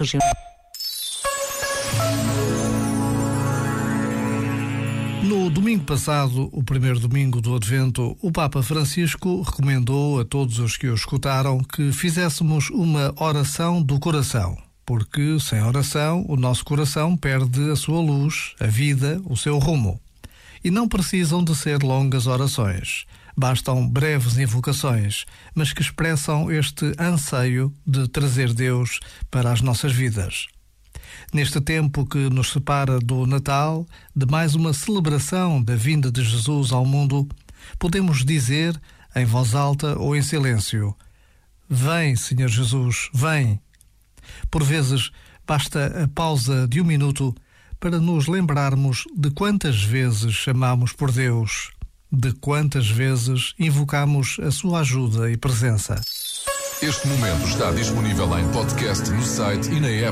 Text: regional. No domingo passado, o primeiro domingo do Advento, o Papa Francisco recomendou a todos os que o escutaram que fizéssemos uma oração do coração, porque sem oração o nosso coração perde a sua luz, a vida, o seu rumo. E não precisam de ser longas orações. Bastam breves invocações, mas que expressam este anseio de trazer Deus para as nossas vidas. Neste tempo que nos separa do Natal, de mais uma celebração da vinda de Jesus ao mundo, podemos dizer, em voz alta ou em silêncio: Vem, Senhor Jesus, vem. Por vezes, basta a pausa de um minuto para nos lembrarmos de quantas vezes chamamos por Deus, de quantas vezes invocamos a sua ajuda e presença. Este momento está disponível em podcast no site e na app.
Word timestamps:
regional. 0.00 0.28
No 5.22 5.50
domingo 5.50 5.84
passado, 5.84 6.48
o 6.50 6.62
primeiro 6.62 6.98
domingo 6.98 7.40
do 7.40 7.54
Advento, 7.54 8.16
o 8.20 8.32
Papa 8.32 8.62
Francisco 8.62 9.42
recomendou 9.42 10.18
a 10.18 10.24
todos 10.24 10.58
os 10.58 10.76
que 10.76 10.88
o 10.88 10.94
escutaram 10.94 11.58
que 11.58 11.92
fizéssemos 11.92 12.70
uma 12.70 13.12
oração 13.16 13.82
do 13.82 14.00
coração, 14.00 14.56
porque 14.84 15.38
sem 15.38 15.62
oração 15.62 16.24
o 16.28 16.36
nosso 16.36 16.64
coração 16.64 17.16
perde 17.16 17.70
a 17.70 17.76
sua 17.76 18.00
luz, 18.00 18.54
a 18.58 18.66
vida, 18.66 19.20
o 19.24 19.36
seu 19.36 19.58
rumo. 19.58 20.00
E 20.62 20.70
não 20.70 20.88
precisam 20.88 21.42
de 21.42 21.54
ser 21.54 21.82
longas 21.82 22.26
orações. 22.26 23.06
Bastam 23.36 23.88
breves 23.88 24.36
invocações, 24.36 25.24
mas 25.54 25.72
que 25.72 25.80
expressam 25.80 26.50
este 26.50 26.92
anseio 26.98 27.72
de 27.86 28.06
trazer 28.08 28.52
Deus 28.52 29.00
para 29.30 29.50
as 29.50 29.60
nossas 29.62 29.92
vidas. 29.92 30.46
Neste 31.32 31.60
tempo 31.60 32.04
que 32.04 32.28
nos 32.28 32.52
separa 32.52 32.98
do 32.98 33.26
Natal, 33.26 33.86
de 34.14 34.26
mais 34.26 34.54
uma 34.54 34.72
celebração 34.72 35.62
da 35.62 35.74
vinda 35.74 36.10
de 36.10 36.22
Jesus 36.22 36.72
ao 36.72 36.84
mundo, 36.84 37.28
podemos 37.78 38.24
dizer, 38.24 38.78
em 39.14 39.24
voz 39.24 39.54
alta 39.54 39.98
ou 39.98 40.14
em 40.14 40.22
silêncio: 40.22 40.94
Vem, 41.68 42.16
Senhor 42.16 42.48
Jesus, 42.48 43.08
vem. 43.14 43.60
Por 44.50 44.62
vezes, 44.62 45.10
basta 45.46 46.04
a 46.04 46.08
pausa 46.08 46.66
de 46.68 46.80
um 46.80 46.84
minuto 46.84 47.34
para 47.80 47.98
nos 47.98 48.28
lembrarmos 48.28 49.06
de 49.16 49.30
quantas 49.30 49.82
vezes 49.82 50.34
chamamos 50.34 50.92
por 50.92 51.10
Deus, 51.10 51.72
de 52.12 52.32
quantas 52.34 52.90
vezes 52.90 53.54
invocamos 53.58 54.36
a 54.42 54.50
sua 54.50 54.80
ajuda 54.80 55.30
e 55.30 55.36
presença. 55.38 55.98
Este 56.82 57.08
momento 57.08 57.46
está 57.46 57.70
disponível 57.72 58.38
em 58.38 58.46
podcast 58.52 59.10
no 59.10 59.22
site 59.22 59.70
e 59.70 59.80
na 59.80 59.88
app. 59.88 60.08